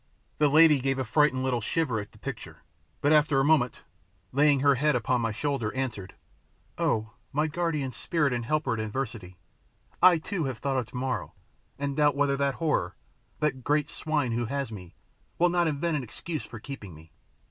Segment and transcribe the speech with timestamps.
[0.39, 2.63] The lady gave a frightened little shiver at the picture,
[3.01, 3.83] but after a moment,
[4.31, 6.15] laying her head upon my shoulder, answered,
[6.79, 9.37] "Oh, my guardian spirit and helper in adversity,
[10.01, 11.35] I too have thought of tomorrow,
[11.77, 12.95] and doubt whether that horror,
[13.41, 14.95] that great swine who has me,
[15.37, 17.11] will not invent an excuse for keeping me.